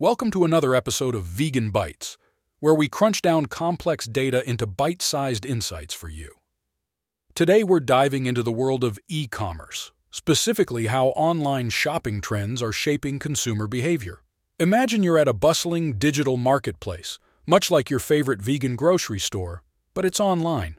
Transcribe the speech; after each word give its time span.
Welcome 0.00 0.30
to 0.30 0.44
another 0.44 0.76
episode 0.76 1.16
of 1.16 1.24
Vegan 1.24 1.72
Bytes, 1.72 2.16
where 2.60 2.72
we 2.72 2.88
crunch 2.88 3.20
down 3.20 3.46
complex 3.46 4.06
data 4.06 4.48
into 4.48 4.64
bite 4.64 5.02
sized 5.02 5.44
insights 5.44 5.92
for 5.92 6.08
you. 6.08 6.36
Today, 7.34 7.64
we're 7.64 7.80
diving 7.80 8.26
into 8.26 8.44
the 8.44 8.52
world 8.52 8.84
of 8.84 9.00
e 9.08 9.26
commerce, 9.26 9.90
specifically 10.12 10.86
how 10.86 11.08
online 11.16 11.70
shopping 11.70 12.20
trends 12.20 12.62
are 12.62 12.70
shaping 12.70 13.18
consumer 13.18 13.66
behavior. 13.66 14.22
Imagine 14.60 15.02
you're 15.02 15.18
at 15.18 15.26
a 15.26 15.32
bustling 15.32 15.94
digital 15.94 16.36
marketplace, 16.36 17.18
much 17.44 17.68
like 17.68 17.90
your 17.90 17.98
favorite 17.98 18.40
vegan 18.40 18.76
grocery 18.76 19.18
store, 19.18 19.64
but 19.94 20.04
it's 20.04 20.20
online. 20.20 20.76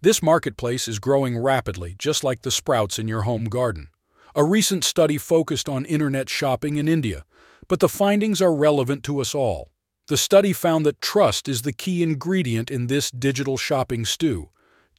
This 0.00 0.22
marketplace 0.22 0.86
is 0.86 1.00
growing 1.00 1.36
rapidly, 1.36 1.96
just 1.98 2.22
like 2.22 2.42
the 2.42 2.52
sprouts 2.52 3.00
in 3.00 3.08
your 3.08 3.22
home 3.22 3.46
garden. 3.46 3.88
A 4.36 4.44
recent 4.44 4.84
study 4.84 5.18
focused 5.18 5.68
on 5.68 5.84
internet 5.84 6.28
shopping 6.28 6.76
in 6.76 6.86
India, 6.86 7.24
but 7.66 7.80
the 7.80 7.88
findings 7.88 8.40
are 8.40 8.54
relevant 8.54 9.02
to 9.04 9.20
us 9.20 9.34
all. 9.34 9.70
The 10.06 10.16
study 10.16 10.52
found 10.52 10.86
that 10.86 11.00
trust 11.00 11.48
is 11.48 11.62
the 11.62 11.72
key 11.72 12.02
ingredient 12.02 12.70
in 12.70 12.86
this 12.86 13.10
digital 13.10 13.56
shopping 13.56 14.04
stew. 14.04 14.50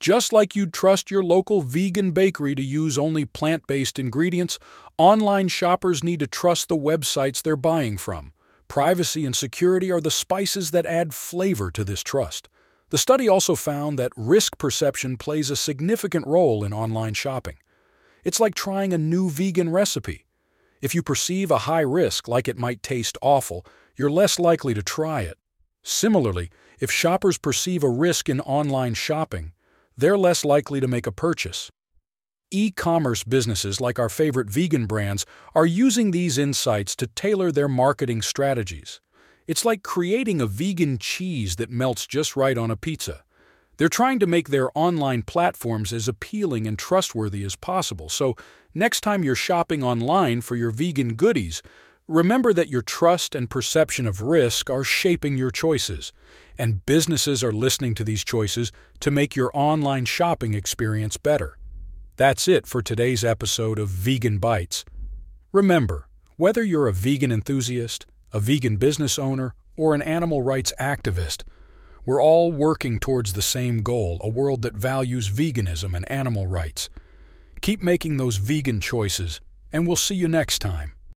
Just 0.01 0.33
like 0.33 0.55
you'd 0.55 0.73
trust 0.73 1.11
your 1.11 1.23
local 1.23 1.61
vegan 1.61 2.11
bakery 2.11 2.55
to 2.55 2.61
use 2.61 2.97
only 2.97 3.23
plant 3.23 3.67
based 3.67 3.99
ingredients, 3.99 4.59
online 4.97 5.47
shoppers 5.47 6.03
need 6.03 6.19
to 6.19 6.27
trust 6.27 6.67
the 6.67 6.77
websites 6.77 7.41
they're 7.41 7.55
buying 7.55 7.97
from. 7.97 8.33
Privacy 8.67 9.25
and 9.25 9.35
security 9.35 9.91
are 9.91 10.01
the 10.01 10.11
spices 10.11 10.71
that 10.71 10.85
add 10.85 11.13
flavor 11.13 11.71
to 11.71 11.83
this 11.83 12.01
trust. 12.03 12.49
The 12.89 12.97
study 12.97 13.29
also 13.29 13.55
found 13.55 13.97
that 13.99 14.11
risk 14.17 14.57
perception 14.57 15.15
plays 15.15 15.49
a 15.49 15.55
significant 15.55 16.27
role 16.27 16.63
in 16.65 16.73
online 16.73 17.13
shopping. 17.13 17.57
It's 18.23 18.39
like 18.39 18.55
trying 18.55 18.93
a 18.93 18.97
new 18.97 19.29
vegan 19.29 19.69
recipe. 19.69 20.25
If 20.81 20.95
you 20.95 21.03
perceive 21.03 21.51
a 21.51 21.59
high 21.59 21.81
risk, 21.81 22.27
like 22.27 22.47
it 22.47 22.57
might 22.57 22.83
taste 22.83 23.17
awful, 23.21 23.65
you're 23.97 24.09
less 24.09 24.39
likely 24.39 24.73
to 24.73 24.83
try 24.83 25.21
it. 25.21 25.37
Similarly, 25.83 26.49
if 26.79 26.91
shoppers 26.91 27.37
perceive 27.37 27.83
a 27.83 27.89
risk 27.89 28.29
in 28.29 28.39
online 28.41 28.93
shopping, 28.93 29.53
they're 29.97 30.17
less 30.17 30.43
likely 30.43 30.79
to 30.79 30.87
make 30.87 31.07
a 31.07 31.11
purchase. 31.11 31.71
E 32.49 32.71
commerce 32.71 33.23
businesses 33.23 33.79
like 33.79 33.97
our 33.97 34.09
favorite 34.09 34.49
vegan 34.49 34.85
brands 34.85 35.25
are 35.55 35.65
using 35.65 36.11
these 36.11 36.37
insights 36.37 36.95
to 36.97 37.07
tailor 37.07 37.51
their 37.51 37.69
marketing 37.69 38.21
strategies. 38.21 38.99
It's 39.47 39.65
like 39.65 39.83
creating 39.83 40.41
a 40.41 40.47
vegan 40.47 40.97
cheese 40.97 41.55
that 41.57 41.69
melts 41.69 42.05
just 42.05 42.35
right 42.35 42.57
on 42.57 42.69
a 42.69 42.75
pizza. 42.75 43.23
They're 43.81 43.89
trying 43.89 44.19
to 44.19 44.27
make 44.27 44.49
their 44.49 44.69
online 44.75 45.23
platforms 45.23 45.91
as 45.91 46.07
appealing 46.07 46.67
and 46.67 46.77
trustworthy 46.77 47.43
as 47.43 47.55
possible, 47.55 48.09
so 48.09 48.35
next 48.75 49.01
time 49.01 49.23
you're 49.23 49.33
shopping 49.33 49.81
online 49.81 50.41
for 50.41 50.55
your 50.55 50.69
vegan 50.69 51.15
goodies, 51.15 51.63
remember 52.07 52.53
that 52.53 52.69
your 52.69 52.83
trust 52.83 53.33
and 53.33 53.49
perception 53.49 54.05
of 54.05 54.21
risk 54.21 54.69
are 54.69 54.83
shaping 54.83 55.35
your 55.35 55.49
choices, 55.49 56.13
and 56.59 56.85
businesses 56.85 57.43
are 57.43 57.51
listening 57.51 57.95
to 57.95 58.03
these 58.03 58.23
choices 58.23 58.71
to 58.99 59.09
make 59.09 59.35
your 59.35 59.49
online 59.55 60.05
shopping 60.05 60.53
experience 60.53 61.17
better. 61.17 61.57
That's 62.17 62.47
it 62.47 62.67
for 62.67 62.83
today's 62.83 63.23
episode 63.25 63.79
of 63.79 63.89
Vegan 63.89 64.39
Bytes. 64.39 64.83
Remember, 65.51 66.07
whether 66.37 66.61
you're 66.61 66.87
a 66.87 66.93
vegan 66.93 67.31
enthusiast, 67.31 68.05
a 68.31 68.39
vegan 68.39 68.77
business 68.77 69.17
owner, 69.17 69.55
or 69.75 69.95
an 69.95 70.03
animal 70.03 70.43
rights 70.43 70.71
activist, 70.79 71.41
we're 72.05 72.21
all 72.21 72.51
working 72.51 72.99
towards 72.99 73.33
the 73.33 73.41
same 73.41 73.81
goal 73.83 74.17
a 74.21 74.29
world 74.29 74.61
that 74.63 74.73
values 74.73 75.29
veganism 75.29 75.93
and 75.93 76.09
animal 76.11 76.47
rights. 76.47 76.89
Keep 77.61 77.83
making 77.83 78.17
those 78.17 78.37
vegan 78.37 78.81
choices, 78.81 79.39
and 79.71 79.85
we'll 79.85 79.95
see 79.95 80.15
you 80.15 80.27
next 80.27 80.59
time. 80.59 80.93